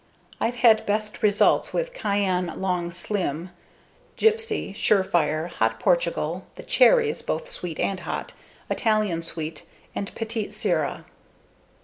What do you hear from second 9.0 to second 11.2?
Sweet, and Petite Sirah.